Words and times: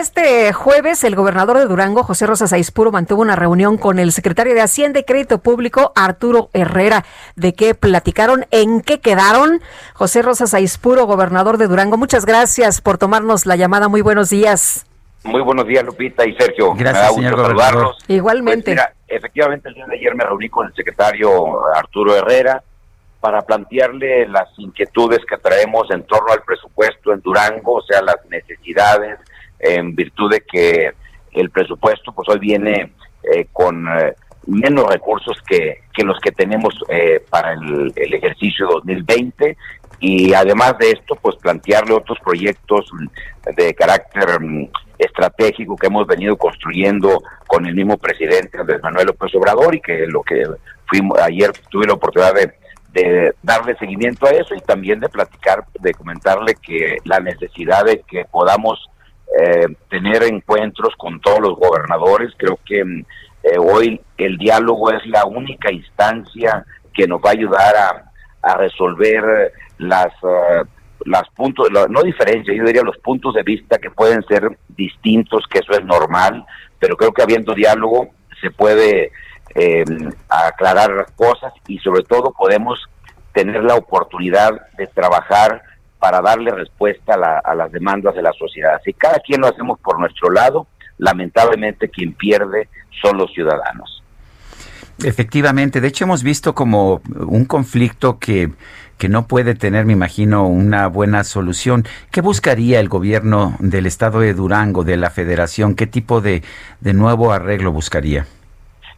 Este 0.00 0.54
jueves, 0.54 1.04
el 1.04 1.14
gobernador 1.14 1.58
de 1.58 1.66
Durango, 1.66 2.02
José 2.02 2.26
Rosas 2.26 2.54
Aispuro, 2.54 2.90
mantuvo 2.90 3.20
una 3.20 3.36
reunión 3.36 3.76
con 3.76 3.98
el 3.98 4.12
secretario 4.12 4.54
de 4.54 4.62
Hacienda 4.62 4.98
y 4.98 5.04
Crédito 5.04 5.42
Público, 5.42 5.92
Arturo 5.94 6.48
Herrera. 6.54 7.04
¿De 7.36 7.52
qué 7.52 7.74
platicaron? 7.74 8.46
¿En 8.50 8.80
qué 8.80 9.00
quedaron? 9.00 9.60
José 9.92 10.22
Rosas 10.22 10.54
Aispuro, 10.54 11.04
gobernador 11.04 11.58
de 11.58 11.66
Durango, 11.66 11.98
muchas 11.98 12.24
gracias 12.24 12.80
por 12.80 12.96
tomarnos 12.96 13.44
la 13.44 13.56
llamada. 13.56 13.88
Muy 13.88 14.00
buenos 14.00 14.30
días. 14.30 14.86
Muy 15.22 15.42
buenos 15.42 15.66
días, 15.66 15.84
Lupita 15.84 16.24
y 16.24 16.34
Sergio. 16.34 16.72
Gracias, 16.72 16.94
me 16.94 17.00
da 17.00 17.08
señor 17.10 17.32
gusto 17.32 17.42
gobernador. 17.42 17.72
saludarlos. 17.72 18.04
Igualmente. 18.08 18.74
Pues 18.74 18.76
mira, 18.76 18.94
efectivamente, 19.06 19.68
el 19.68 19.74
día 19.74 19.86
de 19.86 19.96
ayer 19.96 20.14
me 20.14 20.24
reuní 20.24 20.48
con 20.48 20.66
el 20.66 20.74
secretario 20.74 21.30
Arturo 21.74 22.16
Herrera 22.16 22.62
para 23.20 23.42
plantearle 23.42 24.26
las 24.28 24.48
inquietudes 24.56 25.20
que 25.28 25.36
traemos 25.36 25.90
en 25.90 26.04
torno 26.04 26.32
al 26.32 26.40
presupuesto 26.40 27.12
en 27.12 27.20
Durango, 27.20 27.74
o 27.74 27.82
sea, 27.82 28.00
las 28.00 28.16
necesidades, 28.30 29.18
en 29.60 29.94
virtud 29.94 30.30
de 30.30 30.40
que 30.40 30.92
el 31.32 31.50
presupuesto, 31.50 32.12
pues 32.12 32.28
hoy 32.28 32.38
viene 32.38 32.92
eh, 33.22 33.46
con 33.52 33.86
eh, 33.88 34.14
menos 34.46 34.86
recursos 34.86 35.36
que, 35.46 35.82
que 35.92 36.02
los 36.02 36.18
que 36.20 36.32
tenemos 36.32 36.74
eh, 36.88 37.22
para 37.28 37.52
el, 37.52 37.92
el 37.94 38.14
ejercicio 38.14 38.66
2020 38.66 39.56
y 40.00 40.32
además 40.32 40.78
de 40.78 40.92
esto, 40.92 41.14
pues 41.20 41.36
plantearle 41.36 41.92
otros 41.92 42.18
proyectos 42.24 42.90
de 43.54 43.74
carácter 43.74 44.40
mm, 44.40 44.70
estratégico 44.98 45.76
que 45.76 45.88
hemos 45.88 46.06
venido 46.06 46.36
construyendo 46.36 47.22
con 47.46 47.66
el 47.66 47.74
mismo 47.74 47.98
presidente 47.98 48.58
Manuel 48.82 49.08
López 49.08 49.34
Obrador 49.34 49.74
y 49.74 49.80
que 49.80 50.06
lo 50.06 50.22
que 50.22 50.44
fuimos 50.86 51.18
ayer 51.20 51.52
tuve 51.70 51.86
la 51.86 51.94
oportunidad 51.94 52.34
de 52.92 53.34
darle 53.42 53.76
seguimiento 53.76 54.26
a 54.26 54.30
eso 54.30 54.54
y 54.54 54.60
también 54.60 55.00
de 55.00 55.08
platicar, 55.08 55.64
de 55.78 55.94
comentarle 55.94 56.54
que 56.54 56.96
la 57.04 57.20
necesidad 57.20 57.84
de 57.84 58.00
que 58.00 58.24
podamos 58.24 58.90
eh, 59.38 59.66
tener 59.88 60.22
encuentros 60.24 60.94
con 60.96 61.20
todos 61.20 61.40
los 61.40 61.56
gobernadores, 61.56 62.32
creo 62.36 62.58
que 62.64 62.84
mm, 62.84 63.04
eh, 63.42 63.58
hoy 63.58 64.00
el 64.18 64.36
diálogo 64.36 64.90
es 64.90 65.06
la 65.06 65.24
única 65.24 65.72
instancia 65.72 66.64
que 66.92 67.06
nos 67.06 67.20
va 67.20 67.30
a 67.30 67.32
ayudar 67.32 67.74
a, 67.76 68.06
resolver 68.56 69.52
las 69.78 70.06
eh, 70.22 70.64
las 71.04 71.28
puntos, 71.30 71.70
la- 71.72 71.86
no 71.88 72.02
diferencias, 72.02 72.56
yo 72.56 72.64
diría 72.64 72.82
los 72.82 72.98
puntos 72.98 73.34
de 73.34 73.42
vista 73.42 73.78
que 73.78 73.90
pueden 73.90 74.22
ser 74.24 74.58
distintos, 74.68 75.44
que 75.50 75.60
eso 75.60 75.72
es 75.72 75.84
normal, 75.84 76.44
pero 76.78 76.96
creo 76.96 77.12
que 77.12 77.22
habiendo 77.22 77.54
diálogo 77.54 78.08
se 78.40 78.50
puede 78.50 79.12
eh, 79.54 79.84
aclarar 80.28 80.90
las 80.90 81.10
cosas 81.12 81.52
y 81.66 81.78
sobre 81.78 82.02
todo 82.02 82.32
podemos 82.32 82.78
tener 83.32 83.62
la 83.62 83.76
oportunidad 83.76 84.50
de 84.76 84.86
trabajar 84.88 85.62
para 86.00 86.20
darle 86.20 86.50
respuesta 86.50 87.14
a, 87.14 87.18
la- 87.18 87.38
a 87.38 87.54
las 87.54 87.70
demandas 87.70 88.14
de 88.16 88.22
la 88.22 88.32
sociedad. 88.32 88.80
Si 88.84 88.92
cada 88.94 89.18
quien 89.20 89.40
lo 89.42 89.46
hacemos 89.48 89.78
por 89.80 90.00
nuestro 90.00 90.30
lado, 90.30 90.66
lamentablemente 90.98 91.88
quien 91.88 92.14
pierde 92.14 92.68
son 93.00 93.16
los 93.18 93.32
ciudadanos. 93.32 94.02
Efectivamente, 95.04 95.80
de 95.80 95.88
hecho 95.88 96.04
hemos 96.04 96.22
visto 96.22 96.54
como 96.54 97.00
un 97.14 97.46
conflicto 97.46 98.18
que, 98.18 98.50
que 98.98 99.08
no 99.08 99.26
puede 99.26 99.54
tener, 99.54 99.86
me 99.86 99.94
imagino, 99.94 100.46
una 100.46 100.88
buena 100.88 101.24
solución. 101.24 101.84
¿Qué 102.10 102.20
buscaría 102.20 102.80
el 102.80 102.90
gobierno 102.90 103.56
del 103.60 103.86
estado 103.86 104.20
de 104.20 104.34
Durango, 104.34 104.84
de 104.84 104.98
la 104.98 105.08
federación? 105.08 105.74
¿Qué 105.74 105.86
tipo 105.86 106.20
de, 106.20 106.42
de 106.80 106.92
nuevo 106.92 107.32
arreglo 107.32 107.72
buscaría? 107.72 108.26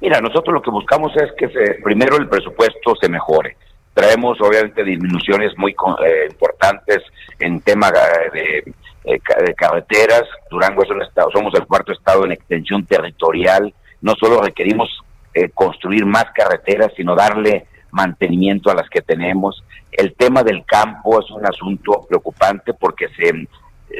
Mira, 0.00 0.20
nosotros 0.22 0.54
lo 0.54 0.62
que 0.62 0.70
buscamos 0.70 1.12
es 1.16 1.30
que 1.36 1.48
se, 1.50 1.82
primero 1.84 2.16
el 2.16 2.28
presupuesto 2.30 2.94
se 2.98 3.10
mejore. 3.10 3.58
Traemos 3.94 4.40
obviamente 4.40 4.84
disminuciones 4.84 5.56
muy 5.58 5.72
eh, 5.72 6.28
importantes 6.30 6.98
en 7.38 7.60
tema 7.60 7.88
eh, 7.88 8.30
de, 8.32 8.74
eh, 9.04 9.20
de 9.46 9.54
carreteras. 9.54 10.24
Durango 10.50 10.82
es 10.82 10.90
un 10.90 11.02
estado, 11.02 11.30
somos 11.32 11.54
el 11.54 11.66
cuarto 11.66 11.92
estado 11.92 12.24
en 12.24 12.32
extensión 12.32 12.84
territorial. 12.86 13.72
No 14.02 14.14
solo 14.14 14.40
requerimos 14.42 14.88
eh, 15.32 15.48
construir 15.50 16.04
más 16.06 16.26
carreteras, 16.34 16.92
sino 16.96 17.14
darle 17.14 17.66
mantenimiento 17.92 18.68
a 18.68 18.74
las 18.74 18.90
que 18.90 19.00
tenemos. 19.00 19.62
El 19.92 20.14
tema 20.14 20.42
del 20.42 20.64
campo 20.64 21.20
es 21.20 21.30
un 21.30 21.46
asunto 21.46 22.04
preocupante 22.08 22.74
porque 22.74 23.06
se 23.16 23.32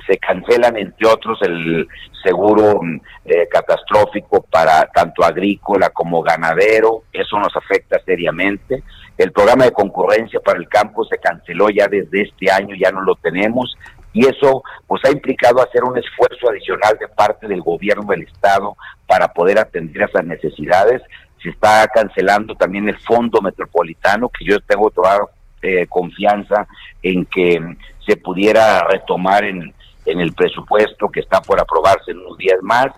se 0.06 0.18
cancelan, 0.18 0.76
entre 0.76 1.06
otros, 1.08 1.38
el 1.42 1.86
seguro 2.22 2.80
mm, 2.82 3.00
eh, 3.24 3.48
catastrófico 3.50 4.42
para 4.42 4.86
tanto 4.86 5.24
agrícola 5.24 5.90
como 5.90 6.22
ganadero. 6.22 7.04
Eso 7.12 7.38
nos 7.38 7.54
afecta 7.56 8.00
seriamente. 8.04 8.82
El 9.16 9.32
programa 9.32 9.64
de 9.64 9.72
concurrencia 9.72 10.40
para 10.40 10.58
el 10.58 10.68
campo 10.68 11.04
se 11.04 11.18
canceló 11.18 11.68
ya 11.70 11.88
desde 11.88 12.22
este 12.22 12.50
año, 12.50 12.74
ya 12.74 12.90
no 12.90 13.02
lo 13.02 13.16
tenemos. 13.16 13.76
Y 14.12 14.26
eso 14.26 14.62
pues 14.86 15.04
ha 15.04 15.10
implicado 15.10 15.62
hacer 15.62 15.84
un 15.84 15.96
esfuerzo 15.96 16.48
adicional 16.50 16.96
de 16.98 17.08
parte 17.08 17.46
del 17.46 17.62
gobierno 17.62 18.10
del 18.10 18.22
estado 18.22 18.76
para 19.06 19.28
poder 19.28 19.58
atender 19.58 20.02
esas 20.02 20.24
necesidades. 20.24 21.02
Se 21.42 21.50
está 21.50 21.86
cancelando 21.88 22.54
también 22.54 22.88
el 22.88 22.98
fondo 22.98 23.40
metropolitano, 23.40 24.28
que 24.28 24.44
yo 24.44 24.60
tengo 24.60 24.90
toda 24.90 25.20
eh, 25.62 25.86
confianza 25.86 26.66
en 27.02 27.24
que 27.26 27.76
se 28.06 28.16
pudiera 28.16 28.82
retomar 28.88 29.44
en, 29.44 29.72
en 30.10 30.20
el 30.20 30.32
presupuesto 30.32 31.08
que 31.08 31.20
está 31.20 31.40
por 31.40 31.60
aprobarse 31.60 32.10
en 32.10 32.18
unos 32.18 32.38
días 32.38 32.58
más. 32.62 32.88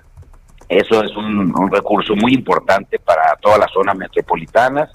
Eso 0.68 1.02
es 1.02 1.14
un, 1.16 1.52
recurso 1.70 2.14
muy 2.16 2.32
importante 2.34 2.98
para 2.98 3.36
todas 3.40 3.58
las 3.58 3.70
zonas 3.72 3.96
metropolitanas. 3.96 4.90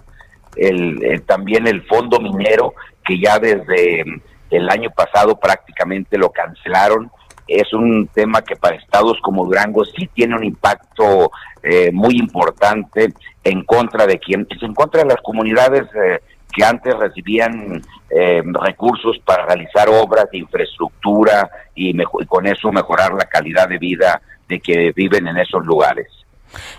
El, 0.55 1.03
el- 1.03 1.21
también 1.23 1.67
el 1.67 1.83
fondo 1.83 2.19
minero, 2.19 2.73
que 3.05 3.19
ya 3.19 3.37
desde 3.37 4.03
el 4.49 4.69
año 4.69 4.89
pasado 4.91 5.39
prácticamente 5.39 6.17
lo 6.17 6.29
cancelaron, 6.31 7.11
es 7.47 7.71
un 7.73 8.07
tema 8.13 8.41
que 8.41 8.55
para 8.55 8.75
estados 8.75 9.17
como 9.21 9.45
Durango 9.45 9.85
sí 9.85 10.09
tiene 10.13 10.35
un 10.35 10.43
impacto 10.43 11.31
eh, 11.63 11.91
muy 11.93 12.17
importante 12.17 13.13
en 13.43 13.63
contra 13.63 14.05
de 14.05 14.19
quién, 14.19 14.45
es 14.49 14.61
en 14.63 14.73
contra 14.73 15.03
de 15.03 15.09
las 15.09 15.21
comunidades 15.21 15.83
eh, 15.95 16.19
que 16.53 16.63
antes 16.63 16.97
recibían 16.97 17.81
eh, 18.09 18.41
recursos 18.61 19.19
para 19.25 19.45
realizar 19.45 19.89
obras 19.89 20.25
de 20.31 20.39
infraestructura 20.39 21.49
y, 21.75 21.89
y 21.99 22.25
con 22.25 22.47
eso 22.47 22.71
mejorar 22.71 23.13
la 23.13 23.25
calidad 23.25 23.67
de 23.67 23.77
vida 23.77 24.21
de 24.47 24.59
que 24.59 24.91
viven 24.95 25.27
en 25.27 25.37
esos 25.37 25.65
lugares. 25.65 26.07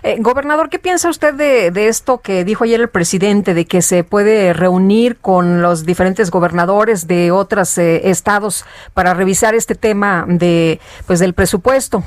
Eh, 0.03 0.17
gobernador, 0.19 0.69
¿qué 0.69 0.79
piensa 0.79 1.09
usted 1.09 1.33
de, 1.33 1.71
de 1.71 1.87
esto 1.87 2.19
que 2.19 2.43
dijo 2.43 2.63
ayer 2.63 2.81
el 2.81 2.89
presidente, 2.89 3.53
de 3.53 3.65
que 3.65 3.81
se 3.81 4.03
puede 4.03 4.53
reunir 4.53 5.17
con 5.17 5.61
los 5.61 5.85
diferentes 5.85 6.31
gobernadores 6.31 7.07
de 7.07 7.31
otros 7.31 7.77
eh, 7.77 8.09
estados 8.09 8.65
para 8.93 9.13
revisar 9.13 9.55
este 9.55 9.75
tema 9.75 10.25
de, 10.27 10.79
pues, 11.05 11.19
del 11.19 11.33
presupuesto? 11.33 12.03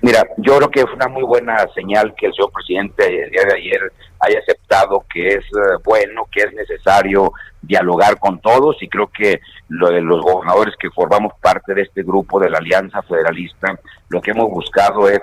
Mira, 0.00 0.26
yo 0.38 0.56
creo 0.56 0.70
que 0.70 0.80
es 0.80 0.86
una 0.94 1.08
muy 1.08 1.22
buena 1.22 1.66
señal 1.74 2.14
que 2.16 2.26
el 2.26 2.34
señor 2.34 2.52
presidente 2.52 3.24
el 3.24 3.30
día 3.30 3.44
de 3.44 3.54
ayer 3.54 3.92
haya 4.24 4.38
aceptado 4.40 5.04
que 5.12 5.28
es 5.28 5.44
eh, 5.44 5.78
bueno, 5.84 6.26
que 6.30 6.42
es 6.42 6.52
necesario 6.52 7.32
dialogar 7.62 8.18
con 8.18 8.40
todos 8.40 8.82
y 8.82 8.88
creo 8.88 9.08
que 9.08 9.40
lo 9.68 9.90
de 9.90 10.00
los 10.00 10.20
gobernadores 10.20 10.74
que 10.78 10.90
formamos 10.90 11.32
parte 11.40 11.74
de 11.74 11.82
este 11.82 12.02
grupo 12.02 12.38
de 12.40 12.50
la 12.50 12.58
Alianza 12.58 13.02
Federalista, 13.02 13.78
lo 14.08 14.20
que 14.20 14.32
hemos 14.32 14.50
buscado 14.50 15.08
es 15.08 15.22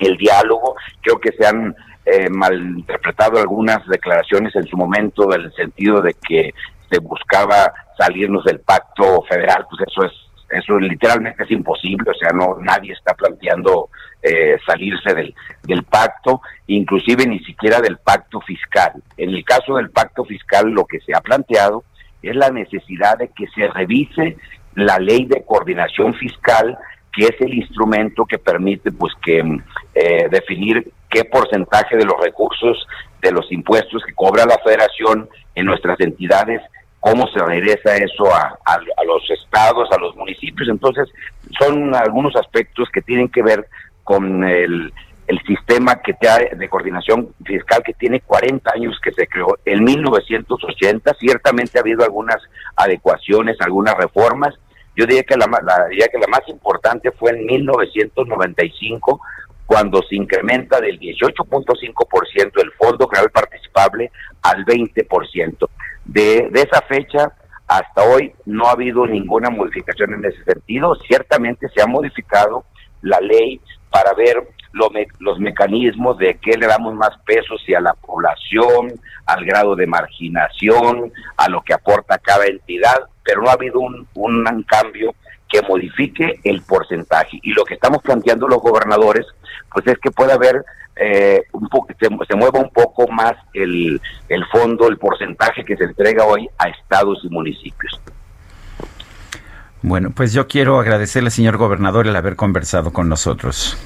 el 0.00 0.16
diálogo. 0.16 0.74
Creo 1.00 1.18
que 1.18 1.32
se 1.32 1.46
han 1.46 1.74
eh, 2.04 2.28
malinterpretado 2.28 3.38
algunas 3.38 3.86
declaraciones 3.86 4.54
en 4.56 4.66
su 4.66 4.76
momento 4.76 5.26
del 5.26 5.52
sentido 5.54 6.02
de 6.02 6.14
que 6.14 6.52
se 6.90 6.98
buscaba 6.98 7.72
salirnos 7.98 8.44
del 8.44 8.60
pacto 8.60 9.22
federal, 9.22 9.66
pues 9.70 9.88
eso 9.88 10.04
es 10.04 10.12
eso 10.50 10.78
literalmente 10.78 11.42
es 11.42 11.50
imposible, 11.50 12.10
o 12.10 12.14
sea, 12.14 12.30
no 12.30 12.58
nadie 12.60 12.92
está 12.92 13.14
planteando 13.14 13.88
eh, 14.22 14.56
salirse 14.66 15.14
del, 15.14 15.34
del 15.62 15.82
pacto, 15.84 16.40
inclusive 16.66 17.26
ni 17.26 17.40
siquiera 17.40 17.80
del 17.80 17.98
pacto 17.98 18.40
fiscal. 18.40 18.92
En 19.16 19.30
el 19.30 19.44
caso 19.44 19.76
del 19.76 19.90
pacto 19.90 20.24
fiscal, 20.24 20.70
lo 20.70 20.84
que 20.86 21.00
se 21.00 21.14
ha 21.14 21.20
planteado 21.20 21.84
es 22.22 22.34
la 22.36 22.50
necesidad 22.50 23.18
de 23.18 23.28
que 23.28 23.46
se 23.48 23.68
revise 23.68 24.36
la 24.74 24.98
ley 24.98 25.26
de 25.26 25.44
coordinación 25.44 26.14
fiscal, 26.14 26.76
que 27.12 27.26
es 27.26 27.40
el 27.40 27.54
instrumento 27.54 28.24
que 28.24 28.38
permite, 28.38 28.90
pues, 28.92 29.12
que 29.22 29.38
eh, 29.94 30.28
definir 30.30 30.90
qué 31.08 31.24
porcentaje 31.24 31.96
de 31.96 32.04
los 32.04 32.20
recursos 32.20 32.86
de 33.22 33.30
los 33.30 33.50
impuestos 33.52 34.02
que 34.04 34.14
cobra 34.14 34.44
la 34.44 34.58
Federación 34.58 35.28
en 35.54 35.66
nuestras 35.66 35.98
entidades 36.00 36.60
cómo 37.04 37.26
se 37.28 37.38
regresa 37.44 37.96
eso 37.96 38.24
a, 38.34 38.78
los 39.04 39.30
estados, 39.30 39.90
a 39.92 40.00
los 40.00 40.16
municipios. 40.16 40.70
Entonces, 40.70 41.06
son 41.60 41.94
algunos 41.94 42.34
aspectos 42.34 42.88
que 42.90 43.02
tienen 43.02 43.28
que 43.28 43.42
ver 43.42 43.68
con 44.04 44.42
el, 44.42 44.90
sistema 45.46 45.96
que 45.96 46.14
te 46.14 46.28
de 46.56 46.68
coordinación 46.68 47.34
fiscal 47.44 47.82
que 47.84 47.92
tiene 47.94 48.20
40 48.20 48.70
años 48.74 48.98
que 49.02 49.12
se 49.12 49.26
creó 49.26 49.58
en 49.66 49.84
1980. 49.84 51.14
Ciertamente 51.20 51.78
ha 51.78 51.82
habido 51.82 52.04
algunas 52.04 52.38
adecuaciones, 52.74 53.60
algunas 53.60 53.96
reformas. 53.98 54.54
Yo 54.96 55.04
diría 55.04 55.24
que 55.24 55.36
la, 55.36 55.46
diría 55.90 56.08
que 56.08 56.18
la 56.18 56.26
más 56.28 56.48
importante 56.48 57.10
fue 57.10 57.32
en 57.32 57.44
1995 57.44 59.20
cuando 59.66 60.02
se 60.02 60.16
incrementa 60.16 60.80
del 60.80 60.98
18.5% 60.98 62.62
el 62.62 62.72
Fondo 62.72 63.08
General 63.08 63.30
Participable 63.30 64.10
al 64.42 64.64
20%. 64.64 65.68
De, 66.04 66.48
de 66.50 66.60
esa 66.60 66.82
fecha 66.82 67.32
hasta 67.66 68.02
hoy 68.02 68.32
no 68.44 68.66
ha 68.66 68.72
habido 68.72 69.06
ninguna 69.06 69.50
modificación 69.50 70.14
en 70.14 70.24
ese 70.24 70.44
sentido. 70.44 70.94
Ciertamente 71.06 71.68
se 71.74 71.82
ha 71.82 71.86
modificado 71.86 72.64
la 73.02 73.20
ley 73.20 73.60
para 73.90 74.12
ver 74.14 74.48
los 75.20 75.38
mecanismos 75.38 76.18
de 76.18 76.36
qué 76.38 76.56
le 76.56 76.66
damos 76.66 76.94
más 76.94 77.16
peso, 77.24 77.56
si 77.58 77.74
a 77.74 77.80
la 77.80 77.94
población, 77.94 78.92
al 79.24 79.44
grado 79.44 79.76
de 79.76 79.86
marginación, 79.86 81.12
a 81.36 81.48
lo 81.48 81.62
que 81.62 81.74
aporta 81.74 82.18
cada 82.18 82.46
entidad, 82.46 83.04
pero 83.22 83.42
no 83.42 83.50
ha 83.50 83.52
habido 83.52 83.78
un, 83.78 84.06
un 84.14 84.62
cambio 84.64 85.14
que 85.48 85.62
modifique 85.62 86.40
el 86.42 86.62
porcentaje. 86.62 87.38
Y 87.42 87.52
lo 87.52 87.64
que 87.64 87.74
estamos 87.74 88.02
planteando 88.02 88.48
los 88.48 88.60
gobernadores, 88.60 89.24
pues 89.72 89.86
es 89.86 89.98
que 89.98 90.10
pueda 90.10 90.34
haber 90.34 90.64
eh, 90.96 91.42
un 91.52 91.68
poco, 91.68 91.88
se, 91.98 92.08
se, 92.08 92.36
mueva 92.36 92.60
un 92.60 92.70
poco 92.70 93.08
más 93.08 93.34
el, 93.52 94.00
el 94.28 94.44
fondo, 94.46 94.88
el 94.88 94.98
porcentaje 94.98 95.64
que 95.64 95.76
se 95.76 95.84
entrega 95.84 96.24
hoy 96.24 96.48
a 96.58 96.68
estados 96.68 97.20
y 97.24 97.28
municipios. 97.28 98.00
Bueno, 99.82 100.12
pues 100.14 100.32
yo 100.32 100.48
quiero 100.48 100.78
agradecerle, 100.78 101.30
señor 101.30 101.56
gobernador, 101.58 102.06
el 102.06 102.16
haber 102.16 102.36
conversado 102.36 102.92
con 102.92 103.08
nosotros. 103.08 103.76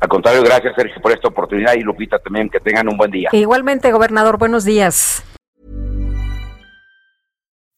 Al 0.00 0.08
contrario, 0.08 0.42
gracias 0.42 0.74
Sergio 0.76 1.00
por 1.00 1.12
esta 1.12 1.28
oportunidad 1.28 1.74
y 1.74 1.80
Lupita 1.80 2.18
también, 2.18 2.50
que 2.50 2.60
tengan 2.60 2.88
un 2.88 2.96
buen 2.96 3.10
día. 3.10 3.30
Igualmente, 3.32 3.90
gobernador, 3.90 4.38
buenos 4.38 4.64
días. 4.64 5.24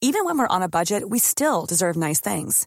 Even 0.03 0.27
when 0.27 0.37
we're 0.37 0.49
on 0.51 0.63
a 0.63 0.69
budget, 0.69 1.05
we 1.09 1.19
still 1.19 1.65
deserve 1.67 1.97
nice 1.97 2.21
things. 2.21 2.67